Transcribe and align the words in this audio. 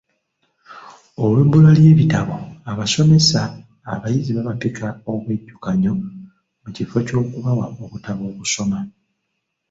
Olw'ebbula 1.23 1.69
ly'ebitabo, 1.77 2.35
abasomesa 2.71 3.41
abayizi 3.93 4.31
babapiika 4.33 4.87
obwejjukanyo 5.11 5.93
mu 6.61 6.69
kifo 6.75 6.97
ky'okubawa 7.07 7.65
obutabo 7.83 8.23
okusoma! 8.31 8.79